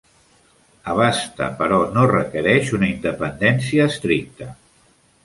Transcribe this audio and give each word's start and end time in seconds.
Abasta 0.93 1.49
però 1.59 1.77
no 1.97 2.05
requereix 2.13 2.71
una 2.79 2.89
independència 2.95 3.87
estricta. 3.93 4.49